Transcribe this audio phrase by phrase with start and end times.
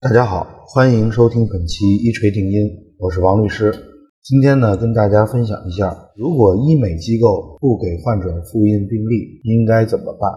[0.00, 3.74] 大家好，欢迎收听本期一锤定音，我是王律师。
[4.22, 10.30] 今天呢，跟大家分享一下，如果医美机构不给患者复印病历，应该怎么办？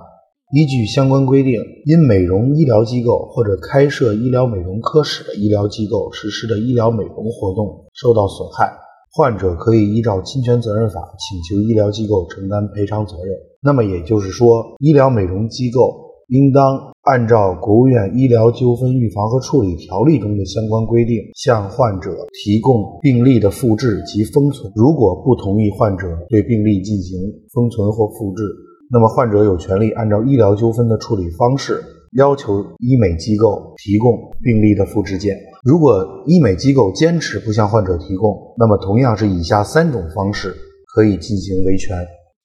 [0.52, 8.68] 依据相关规定，因美容医疗机构或者开设医疗美容科室的医疗机构实施的医疗美容活动受到损害，
[9.14, 13.38] 患者可以依照侵权责任法请求医疗机构承担赔偿责任。
[13.62, 16.10] 那么也就是说，医疗美容机构。
[16.34, 24.72] 应当按照国务院医疗纠纷预防和处理条例中的相关规定，向患者提供病历的复制及封存。
[24.78, 27.20] 如果不同意患者对病历进行
[27.54, 28.44] 封存或复制，
[28.90, 31.84] 那么患者有权利按照医疗纠纷的处理方式，
[32.14, 35.36] 要求医美机构提供病历的复制件。
[35.66, 40.56] 如果医美机构坚持不向患者提供，那么同样是以下三种方式
[40.96, 41.94] 可以进行维权。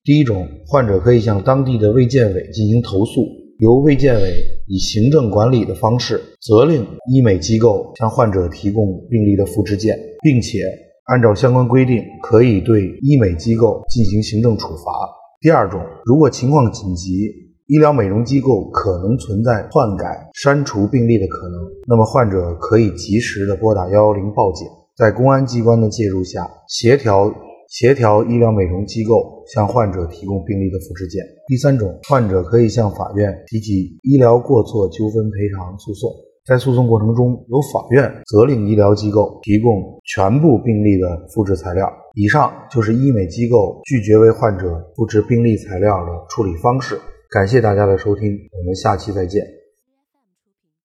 [0.02, 3.22] 第一种，患者可以向当地的卫健委进行投诉。
[3.58, 10.58] 由卫健委以行政管理的方式责令医美机构向患者提供病历的复制件，并且
[11.04, 14.92] 按照相关规定可以对医美机构进行行政处罚。
[15.40, 17.32] 第二种，如果情况紧急，
[17.66, 27.32] 医疗美容机构可能存在篡改、删除病历的可能，那么患者可以及时的拨打幺幺零报警，在公安机关的介入下协调。
[27.68, 31.24] 协调医疗美容机构向患者提供病历的复制件。
[31.46, 36.10] 第三种，患者可以向法院提起医疗过错纠纷赔偿诉讼，
[36.46, 41.92] 在诉讼过程中，由法院责令医疗机构提供全部病历的复制材料。
[42.14, 46.98] 以上就是医美机构拒绝为患者复制病历材料的处理方式。
[47.30, 49.42] 感谢大家的收听，我们下期再见。